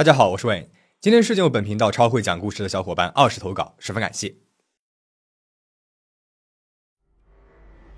[0.00, 0.68] 大家好，我是 Wayne。
[0.98, 4.34] 今天是进入本频道超会讲故事的小伙伴二十投稿，十分感谢。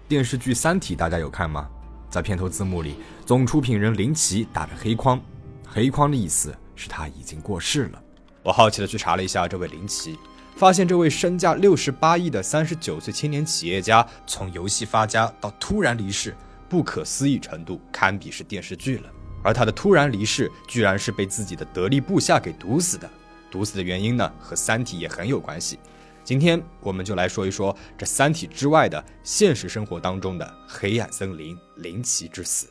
[0.08, 1.70] 电视剧《三体》大家有看吗？
[2.10, 5.22] 在片头字幕里，总出品人林奇打着黑框，
[5.64, 8.02] 黑框的意思是他已经过世了。
[8.42, 10.18] 我好奇的去查了一下这位林奇，
[10.56, 16.34] 发现这位身价六十八亿的三十九岁青年企业家，从游戏发家到突然离世，
[16.68, 19.12] 不可思议程度堪比是电视剧了。
[19.42, 23.10] 而他的突然离世，居然是被自己的得力部下给毒死的。
[23.50, 25.78] 毒死的原因呢，和《三体》也很有关系。
[26.24, 32.68] 今天我们就来说一说这《三体》之外的现实生活当中的黑暗森林林奇之死。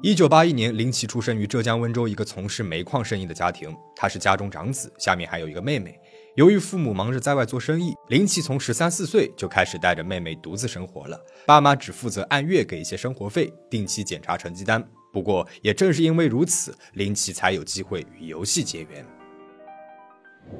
[0.00, 5.98] 一九八一年，林奇出生于浙江温州一个从事煤矿生意的家庭，他是家中长子，下面还有一个妹妹。
[6.38, 11.20] 由于父母忙着在外做生意，林奇从十三四岁就开始带着妹妹独自生活了。
[11.44, 14.80] 爸妈只负责按月给一些生活费，定期检查成绩单。
[15.12, 19.04] 不过，也正是因为如此，林奇才有机会与游戏结缘。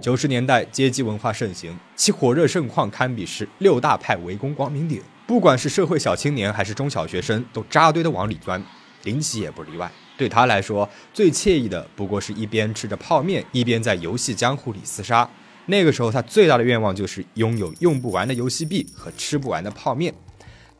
[0.00, 5.00] 九十年代，街机文化盛行，其火热盛况堪比是六大派围攻光明顶。
[5.28, 8.60] 不管是社会小青年还是中小学生，都扎堆的往里钻。
[9.04, 9.88] 林奇也不例外。
[10.16, 15.30] 对他来说，最惬意的不过是一边吃着泡面，一边在游戏江湖里厮杀。
[15.70, 20.14] 那个时候，他最大的愿望就是拥有用不完的游戏币和吃不完的泡面。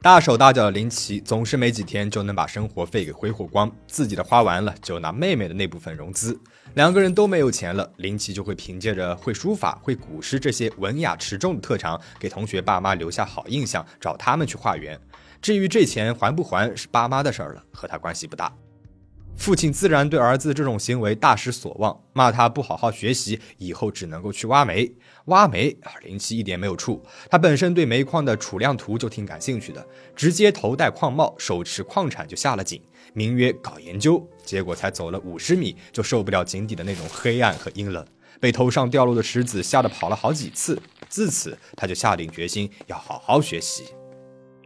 [0.01, 6.41] 大手大脚的林奇总是没几天就能把生活费给挥霍光，自己的花完了就拿妹妹的那部分融资。
[6.75, 14.99] 两个人都没有钱了，林奇就会凭借着会书法、会古诗这些文雅持重的特长，给同学爸妈留下好印象，找他们去化缘。
[15.43, 18.51] 至于这钱还不还，是爸妈的事儿了，和他关系不大。
[19.39, 24.93] 父亲自然对儿子这种行为大失所望，骂他不好好学习，以后只能够去挖煤。
[25.27, 27.01] 挖煤，林七一点没有怵。
[27.31, 32.83] 他本身对煤矿的储量图就挺感兴趣的，直接头戴矿帽，手持矿铲就下了井，
[33.15, 34.29] 名曰搞研究。
[34.45, 38.05] 结果才走了五十米，就受不了井底的那种黑暗和阴冷，
[38.41, 40.79] 被头上掉落的石子吓得跑了好几次。
[41.09, 43.85] 自此，他就下定决心要好好学习。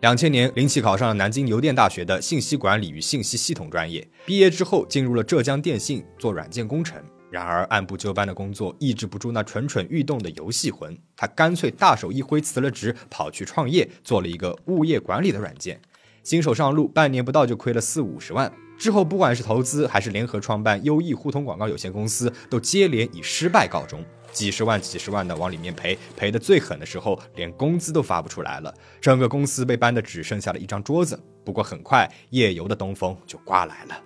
[0.03, 4.05] 两千年，林奇考上了南京邮电大学的信息管理与信息系统专业。
[4.27, 7.01] 毕业之后，进入了浙江电信做软件工程。
[7.31, 15.81] 然而，按部就班的工作抑制不住那蠢蠢欲动的游戏魂，他干脆大手一挥辞了职，跑去创业，做了一个物业管理的软件。
[16.25, 18.53] 新手上路，半年不到就亏了四五十万。
[18.77, 24.05] 之后，不管是投资还是联合创办优异互通广告有限公司，都接连以失败告终。
[24.33, 28.75] 几十万、几十万的往里面赔，赔的最狠的时候，连工资都发不出来了。
[29.01, 31.19] 整个公司被搬的只剩下了一张桌子。
[31.45, 34.03] 不过很快，夜游的东风就刮来了。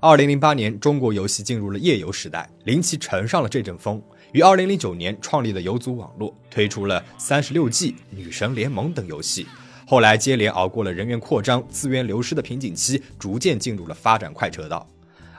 [0.00, 4.02] 二零零八年，中国游戏进入了夜游时代，林奇乘上了这阵风，
[4.32, 9.46] 于二零零九年创立了游族网络，推出了《三十六计》《女神联盟》等游戏。
[9.86, 14.86] 后来接连熬过了人员扩张、资源流失的瓶颈期，逐渐进入了发展快车道。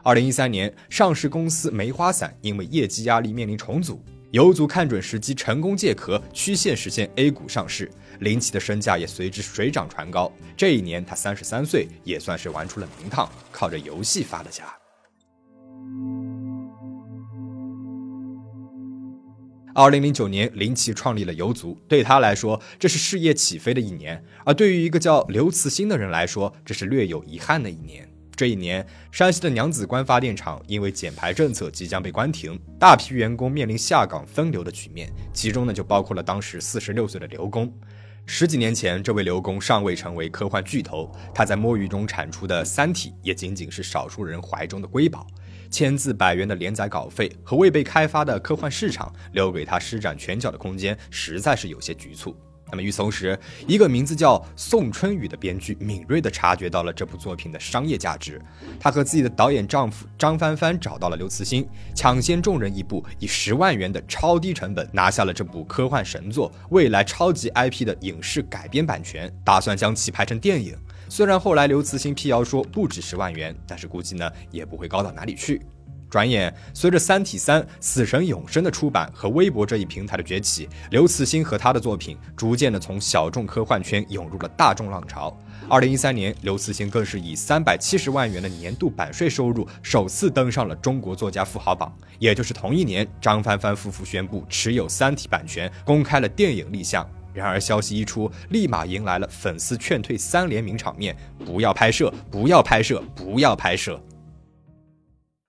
[0.08, 4.02] 二零一三年，上市公司梅花伞因为业绩压力面临重组，
[4.32, 7.92] 游族看准时机成功借壳，曲线实现 A 股上市，
[8.22, 10.32] 林奇的身价也随之水涨船高。
[10.56, 14.64] 这一年他三十三岁，也算是玩出了名堂，靠着游戏发了家。
[19.76, 28.10] 二零零九年，林奇创立了游族，对他来说，这是事业起飞的一年；而对于一个叫刘慈欣的人来说，这是略有遗憾的一年。
[28.38, 37.74] 这一年，山西的娘子关发电厂因为减排政策即将被关停，大批员工面临下岗分流的局面，其中呢就包括了当时四十六岁的刘工。
[38.28, 45.26] 十几年前，这位刘工尚未成为科幻巨头，他在摸鱼中产出的《三体》也仅仅是少数人怀中的瑰宝，
[45.72, 52.38] 千字百元的连载稿费和未被开发的科幻市场，留给他施展拳脚的空间实在是有些局促。
[52.70, 58.42] 那么与此同时，一个名字叫宋春雨的编剧敏锐地察觉到了这部作品的商业价值。
[58.80, 70.76] 他和自己的导演丈夫张帆帆找到了刘慈欣，抢先众人一步，以十万元的超低成本拿下了这部科幻神作、未来超级 IP 的影视改编版权，打算将其拍成电影。
[71.10, 75.62] 虽然后来刘慈欣辟谣说不止十万元，但是估计呢也不会高到哪里去。
[76.10, 85.36] 转眼，随着《三体三：死神永生》的出版和微博这一平台的崛起，刘慈欣和他的作品逐渐的从小众科幻圈涌入了大众浪潮。
[85.70, 91.94] 二零一三年，刘慈欣更是以三百七十万元的年度版税收入，首次登上了中国作家富豪榜。
[92.20, 97.06] 也就是同一年，张帆帆夫妇宣布持有《三体》版权，公开了电影立项。
[97.34, 101.16] 然而，消息一出，立马迎来了粉丝劝退三联名场面：
[101.46, 104.02] 不要拍摄，不要拍摄，不要拍摄。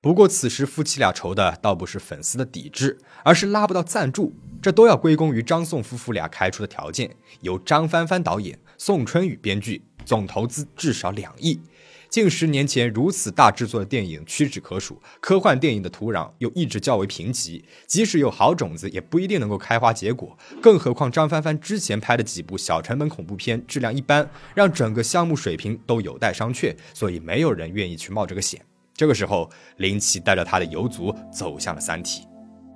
[0.00, 4.32] 不过，此时夫妻俩愁的倒不是粉丝的抵制，而是拉不到赞助。
[4.62, 11.60] 这都要归功于张宋夫妇俩开出的条件：由张帆帆导演，宋春雨编剧，总投资至少两亿。
[12.08, 20.38] 近十年前如此大制作的电影屈指可数，科幻电影的土壤又一直较为贫瘠，即使有好种子，也不一定能够开花结果。
[20.62, 28.64] 更何况张帆帆之前拍的几部小成本恐怖片质量一般，让整个项目水平都有待商榷，所以没有人愿意去冒这个险。
[28.98, 32.22] 这个时候，林奇带着他的游族走向了《三体》。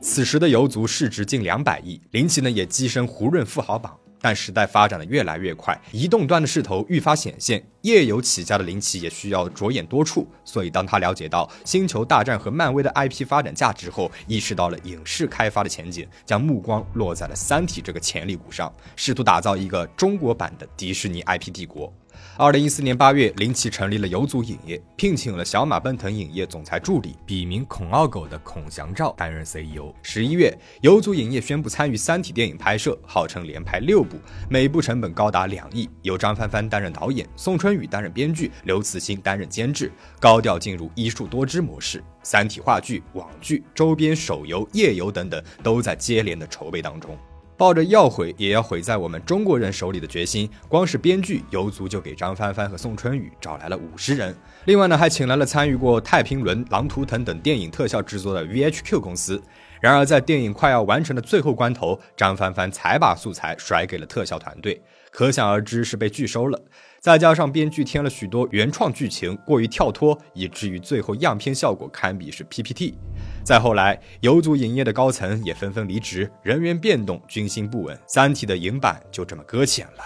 [0.00, 3.92] 此时的游族市值近两百亿，林奇呢也跻身胡润富豪榜。
[4.20, 7.60] 但时代发展的越来越快，移动端的势头愈发显现。
[7.80, 21.92] 页游起家的林奇也需要着眼多处，所以当他了解到《星球大战》和漫威的 IP 发展价值后，意识到了影视开发的前景，将目光落在了《三体》这个潜力股上，试图打造一个中国版的迪士尼 IP 帝国。
[22.37, 29.94] 二零一四年八月，林奇成立了游族影业，聘请了小马奔腾影业总裁助理，笔名孔二狗的孔祥照担任 CEO。
[30.03, 34.17] 十一月，游族影业宣布参与《三体》电影拍摄，号称连拍六部，
[34.49, 42.03] 每部成本高达两亿，由张帆帆担任导演，宋春雨担任编剧，刘慈欣担任监制，高调进入一树多枝模式。
[42.23, 47.19] 三体话剧、网剧、周边手游、页游等等，都在接连的筹备当中。
[47.62, 54.35] 抱着要毁也要毁在我们中国人手里的决心，光是编剧游族就给张帆帆和宋春雨找来了五十人。
[54.64, 59.41] 另外呢，还请来了参与过《太平轮》《狼图腾》等电影特效制作的 VHQ 公司。
[59.81, 64.82] 然而在电影快要完成的最后关头，张帆帆才把素材甩给了特效团队，
[65.12, 66.61] 可想而知是被拒收了。
[66.99, 72.94] 再加上编剧添了许多原创剧情，过于跳脱，以至于最后样片效果堪比是 PPT。
[73.44, 80.03] 再后来，游族影业的高层也纷纷离职，人员变动，军心不稳，《三体》的影版就这么搁浅了。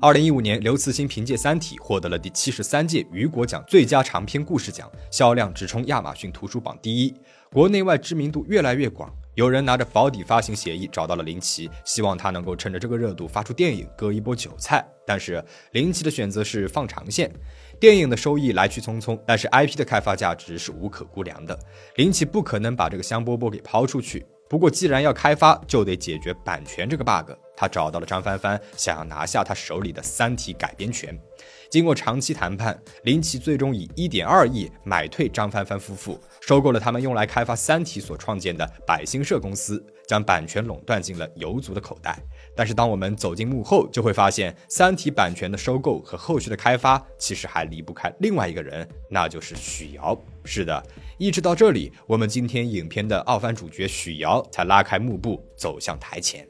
[0.00, 7.12] 二零一五年，刘慈欣凭借《三体》获得了第七十三届雨果奖最佳长篇故事奖，销量直冲亚马逊图书榜第一，
[7.50, 9.12] 国内外知名度越来越广。
[9.36, 14.82] 有人拿着保底发行协议找到了林奇，希望他能够趁着这个热度发出电影，割一波韭菜。
[15.06, 17.30] 但是林奇的选择是放长线，
[17.78, 21.56] 电影的收益来去匆匆，但是 IP 的开发价值是无可估量的。
[21.96, 24.24] 林奇不可能把这个香饽饽给抛出去。
[24.48, 27.32] 不过既然要开发，就得解决版权这个 bug。
[27.54, 31.14] 他找到了张帆帆，想要拿下他手里的《三体》改编权。
[31.70, 42.18] 经过长期谈判，林奇最终以一点二亿买退张帆帆夫妇，收购了他们用来开发《三体》所创建的百星社公司，将版权垄断进了游族的口袋。
[42.54, 50.18] 但是，当我们走进幕后，就会发现，《三体》版权的收购和后续的开发，其实还离不开另外一个人，那就是许瑶。
[50.44, 50.82] 是的，
[51.18, 56.46] 一直到这里，我们今天影片的奥番主角许瑶才拉开幕布，走向台前。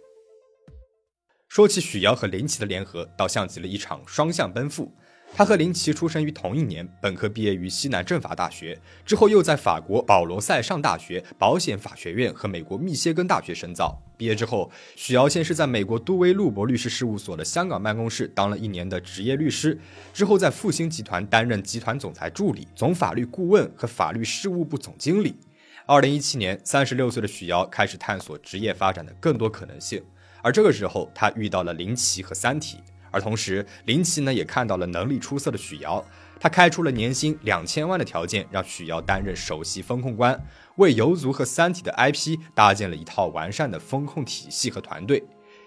[1.49, 4.93] 说起许瑶和林奇的联合，倒像极了一场双向奔赴。
[5.35, 14.01] 他和林奇出生于同一年，本科毕业于西南政法大学，之后又在法国保罗塞上大学保险法学院和美国密歇根大学深造。
[14.17, 19.79] 毕业之后，许瑶先是在美国杜威路博律师事务所的香港办公室当了一年的职业律师，
[20.15, 25.37] 之后在复兴集团担任集团总裁助理、总法律顾问和法律事务部总经理。
[25.85, 30.03] 二零一七年，三十六岁的许瑶开始探索职业发展的更多可能性，
[30.43, 32.79] 而这个时候，他遇到了林奇和三体。
[33.11, 36.05] 而同时，林奇呢也看到了能力出色的许瑶，
[36.39, 40.39] 他开出了年薪两千万的条件，让许瑶担任首席风控官，
[40.77, 45.25] 为游族和三体的 IP 搭建了一套完善的风控体系和团队。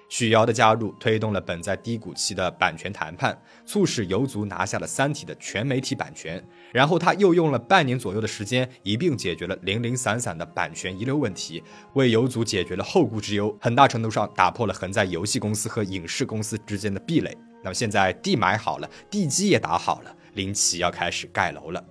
[0.10, 6.44] 许瑶的加入推动了本在低谷期的版权谈判，促使游族拿下了《三体》的全媒体版权。
[6.74, 11.64] 然后他又用了半年左右的时间，一并解决了零零散散的版权遗留问题，
[11.94, 17.38] 为游族解决了后顾之忧，很大程度上打破了横在游戏公司和影视公司之间的壁垒。
[17.64, 21.84] 那么现在地买好了，地基也打好了，林奇要开始盖楼了。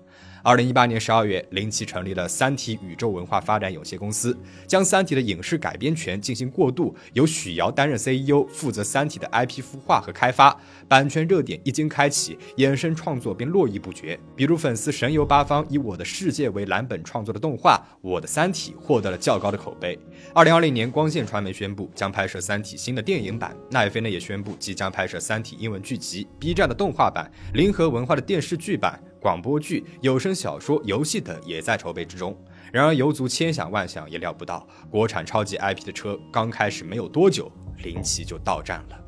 [0.49, 4.35] 二零一八年十二月，林奇成立了三体宇宙文化发展有限公司，
[4.67, 10.59] 将三体的影视改编权进行过渡，由许瑶担任 CEO，负责三体的 IP 孵化和开发。
[10.89, 14.19] 版权热点一经开启，衍生创作便络绎不绝。
[14.35, 19.99] 比如粉丝神游八方以《我的世界》为蓝本创作的动画《我的三体》获得了较高的口碑。
[20.33, 28.99] 二零二零年，光线传媒宣布将拍摄三体新的电影版，奈飞呢也宣布即将拍摄三体英文剧集，B 站的动画版，联合文化的电视剧版。
[29.21, 32.37] 广播剧、有声小说、游戏等也在筹备之中。
[32.73, 37.51] 然而，游族千想万想也料不到，国产超级 IP 的车刚开始没有多久，
[37.83, 39.05] 林奇就到站了。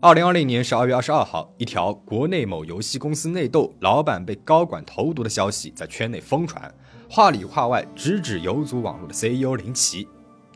[0.00, 6.72] 二零二零年十二月二十二号，一条国内某游戏公司内斗，老板被高管投毒的消息在圈内疯传，
[7.08, 10.06] 话里话外直指游族网络的 CEO 林奇。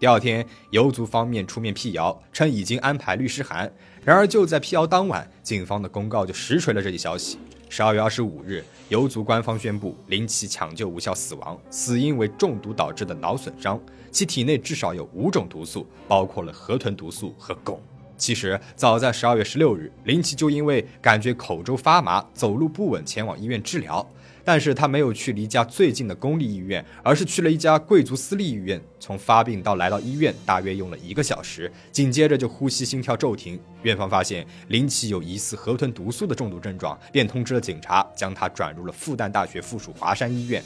[0.00, 3.70] 第二天，游族方面出面辟谣，称已经安排律师函。
[4.02, 7.38] 然而，就在辟谣当晚，警方的公告就实锤了这一消息。
[7.68, 13.78] 十二月二十五日，游族官方宣布林奇抢救无效死亡，死因为中毒导致的脑损伤，
[14.10, 17.76] 其体内至少有五种毒素，包括了河豚毒素和汞。
[18.16, 24.10] 其实，早在十二月十六日，林奇就因为感觉口周发麻、走路不稳，前往医院治疗。
[24.44, 28.80] 但是他没有去离家最近的公立医院，而是去了一家贵族私立医院。
[28.98, 31.70] 从发病到来到医院，大约用了一个小时。
[31.90, 33.58] 紧接着就呼吸、心跳骤停。
[33.82, 40.62] 院方发现林奇有疑似河豚毒素的中毒症状，便通知了警察，将他转入了复旦大学附属华山医院。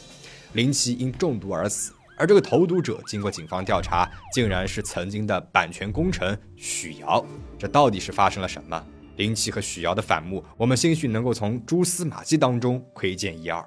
[0.52, 7.24] 林奇因中毒而死，而这个投毒者经过警方调查，竟然是曾经的版权功臣许瑶。
[7.58, 8.84] 这到底是发生了什么？
[9.16, 13.64] 林奇和许瑶的反目，我们兴许能够从蛛丝马迹当中窥见一二。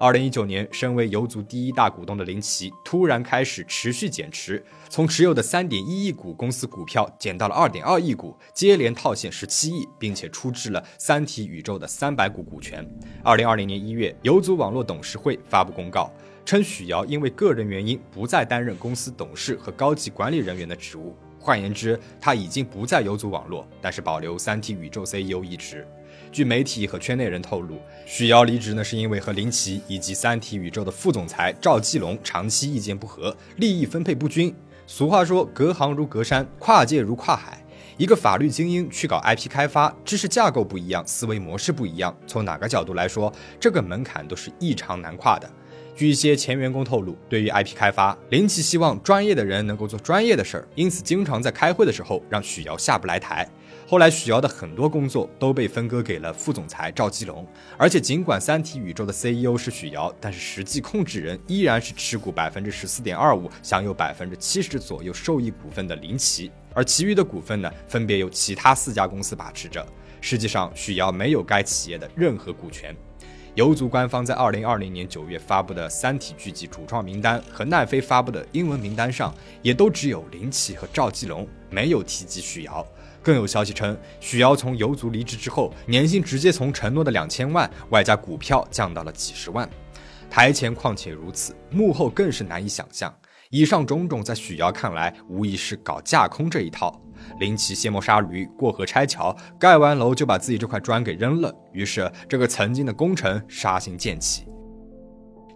[0.00, 12.88] 二零一九年，身为游族第一大股东的林奇突然开始持续减持，从持有的三点一亿股公司股票减到了二点二亿股，接连套现十七亿，并且出质了三体宇宙的三百股股权。
[13.24, 16.08] 二零二零年一月，游族网络董事会发布公告，
[16.46, 21.16] 称许瑶因为个人原因不再担任公司董事和高级管理人员的职务。
[21.38, 25.86] 换言之，他已经不再游族网络，但是保留三体宇宙 CEO 一职。
[26.30, 34.54] 据媒体和圈内人透露，许瑶离职呢是因为和林奇以及三体宇宙的副总裁赵继龙长期意见不合，利益分配不均。
[34.86, 37.64] 俗话说，隔行如隔山，跨界如跨海。
[37.96, 45.50] 一个法律精英去搞 IP 开发，知识架构不一样，思维模式不一样，从哪个角度来说，这个门槛都是异常难跨的。
[45.98, 53.44] 据一些前员工透露，对于 IP 开发，林奇希望专业的人能够做专业的事儿，因此经常在开会的时候让许瑶下不来台。
[53.84, 57.44] 后来许瑶的很多工作都被分割给了副总裁赵基龙，
[57.76, 69.84] 而且尽管三体宇宙的 CEO 是许瑶，但是实际控制人依然是持股百分之十四点二五、享有百分之七十左右受益股份的林奇，而其余的股份呢，分别由其他四家公司把持着。
[70.20, 72.94] 实际上，许瑶没有该企业的任何股权。
[73.54, 82.86] 游族官方在二零二零年九月发布的《三体》剧集主创名单和奈飞发布的英文名单上，也都只有林奇和赵继龙，没有提及许瑶。
[83.20, 89.68] 更有消息称，许瑶从游族离职之后，年薪直接从承诺的两千万，外加股票降到了几十万。
[90.30, 93.12] 台前况且如此，幕后更是难以想象。
[93.50, 97.00] 以上种种，在许瑶看来，无疑是搞架空这一套。
[97.38, 101.54] 林奇卸磨杀驴，过河拆桥，盖完楼就把自己这块砖给扔了。
[101.72, 104.46] 于是，这个曾经的功臣杀心渐起。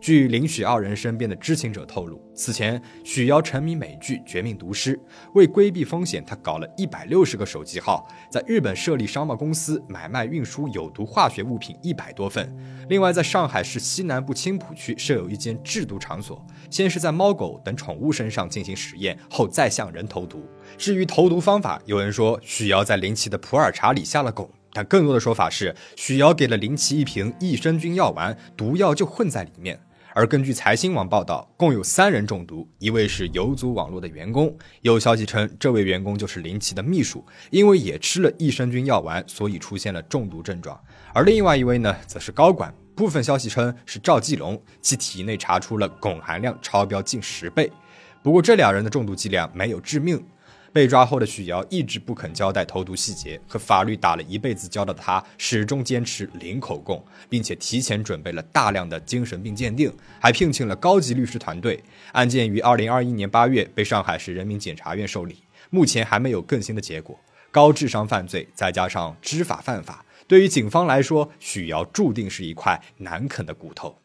[0.02, 4.96] 据林许二人身边的知情者透露，此前许瑶沉迷美剧《绝命毒师》，
[5.34, 12.52] 为规避风险，他搞了一百六十个手机号，在日本设立商贸公司，买卖运输有毒化学物品一百多份。
[12.88, 20.44] 另外，在上海市西南部青浦区设有一间制毒场所，先是在猫狗等宠物身上进行实验，后再向人投毒。
[20.76, 29.78] 至于投毒方法，有人说许瑶在林奇的普洱茶里下了汞，但更多的说法是许瑶给了林奇一瓶益生菌药丸，毒药就混在里面。
[30.14, 40.78] 而根据财新网报道，共有三人中毒，一位是游族网络的员工，有消息称这位员工就是林奇的秘书，因为也吃了益生菌药丸，所以出现了中毒症状。
[41.14, 47.72] 而另外一位呢，则是高管，部分消息称是赵继龙，其体内查出了汞含量超标近十倍。
[48.22, 50.22] 不过这两人的中毒剂量没有致命。
[50.72, 61.82] 被抓后的许瑶一直不肯交代投毒细节，和法律打了一辈子交道的他始终坚持零口供，并且提前准备了大量的精神病鉴定，还聘请了高级律师团队。
[62.12, 67.18] 案件于二零二一年八月被上海市人民检察院受理，目前还没有更新的结果。
[67.50, 74.01] 高智商犯罪再加上知法犯法，对于警方来说，许瑶注定是一块难啃的骨头。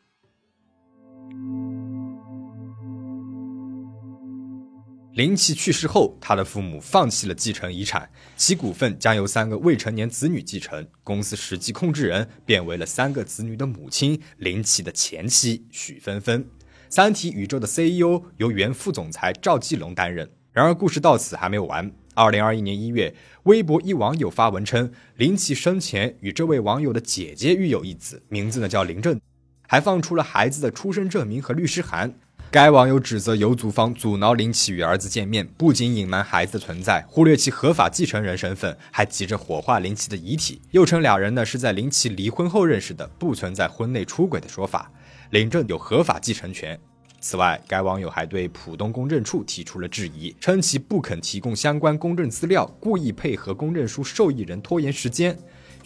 [5.18, 10.88] 林奇去世后，他的父母放弃了继承遗产，其股份将由三个未成年子女继承。
[11.04, 16.48] 公司实际控制人变为了三个子女的母亲林奇的前妻许芬芬。
[16.88, 20.30] 三体宇宙的 CEO 由原副总裁赵继龙担任。
[20.54, 21.92] 然而，故事到此还没有完。
[22.14, 29.20] 二零二一年一月，微博一网友发文称，林奇生前与这位网友的姐姐育有一子，名字呢叫林正，
[29.68, 32.14] 还放出了孩子的出生证明和律师函。
[32.50, 44.90] 该网友指责游族方阻挠林奇与儿子见面，不仅隐瞒孩子的存在，忽略其合法继承人身份，还急着火化林奇的遗体，又称两人呢是在林奇离婚后认识的，不存在婚内出轨的说法，
[45.32, 46.80] 林正有合法继承权。
[47.20, 55.38] 此外，该网友还对浦东公证处提出了质疑，称其不肯提供相关公证资料，故意配合公证书受益人拖延时间。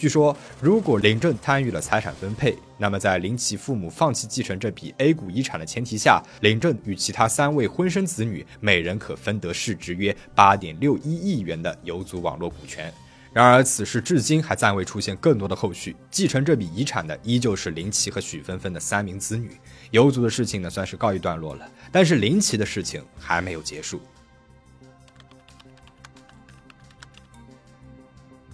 [0.02, 12.92] 据说，如果林正参与了财产分配，那么在林奇父母放弃继承这笔 A 股遗产的前提下，林正与其他三位婚生子女每人可分得市值约八点六一亿元的游族网络股权。
[13.32, 15.96] 然而，此事至今还暂未出现更多的后续。
[16.10, 19.52] 继承这笔遗产的依旧是林奇和许芬芬的三名子女。
[19.92, 21.72] 游族的事情呢，算是告一段落了。
[21.92, 24.02] 但是林奇的事情还没有结束。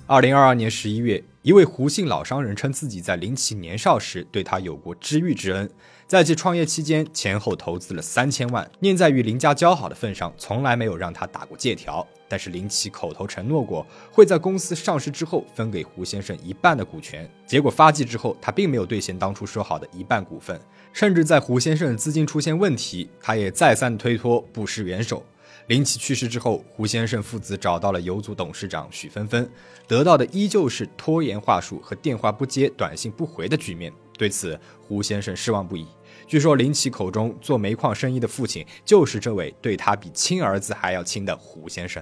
[0.09, 5.69] 二零二二年十一月，一位胡姓老商人称自己在林奇年少时对他有过知遇之恩。
[6.05, 12.05] 在其创业期间，前后投资了三千万，念在与林家交好的份上，从来没有让他打过借条。
[12.27, 17.25] 但是林奇口头承诺过，会在公司上市之后分给胡先生一半的股权。
[17.45, 20.59] 结果发迹之后，他并没有兑现当初说好的一半股份，
[20.91, 25.23] 甚至在胡先生资金出现问题，他也再三推脱，不施援手。
[25.67, 29.49] 林奇去世之后，胡先生父子找到了游族董事长许芬芬，
[29.85, 33.91] 得到的依旧是拖延话术和电话不接、短信不回的局面。
[34.17, 35.85] 对此，胡先生失望不已。
[36.25, 42.01] 据说林奇口中做煤矿生意的父亲，就是这位对他比亲儿子还要亲的胡先生。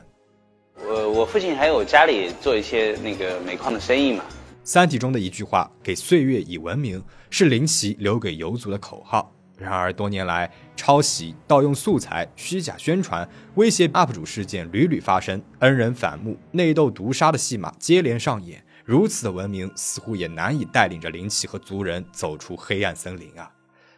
[0.88, 4.24] 我我父亲还有家里做一些那个煤矿的生意嘛。
[4.64, 9.35] 《三体》中的一句话“给岁月以文明”，是林奇留给游族的口号。
[9.58, 18.62] 然而，多年来抄袭、盗用素材、虚假宣传、威胁 UP 主事件屡屡发生，恩人反目、内斗毒杀的戏码接连上演。
[18.84, 23.50] 如此的文明，似乎也难以带领着灵气和族人走出黑暗森林啊！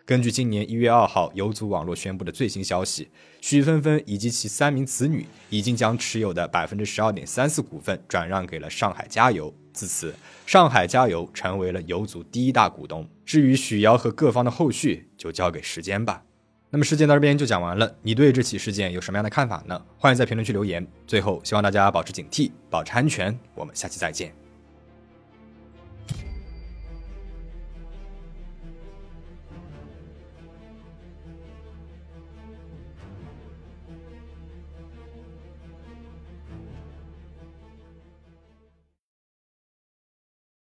[0.07, 3.09] 根据今年一月二号游族网络宣布的最新消息，
[3.41, 9.53] 许芬芬以及其三名子女已经将持有的百分之十二点三四股份转让给了上海加油。
[9.73, 13.05] 自此，上海加油成为了游族第一大股东。
[13.25, 16.23] 至于许瑶和各方的后续，就交给时间吧。
[16.69, 19.83] 那么事件到这边就讲完了，你对这起事件有什么样的看法呢？
[19.97, 20.87] 欢迎在评论区留言。
[21.05, 23.37] 最后，希望大家保持警惕，保持安全。
[23.53, 24.46] 我们下期再见。